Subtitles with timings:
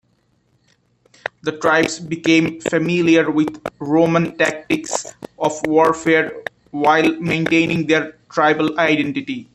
[1.43, 9.47] The tribes became familiar with Roman tactics of warfare while maintaining their tribal identity.